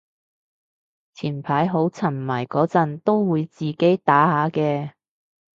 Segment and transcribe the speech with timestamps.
[1.13, 4.93] 前排好沉迷嗰陣都會自己打下嘅